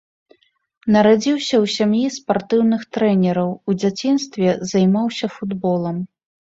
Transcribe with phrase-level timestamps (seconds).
[0.95, 6.07] Нарадзіўся ў сям'і спартыўных трэнераў, у дзяцінстве займаўся футболам.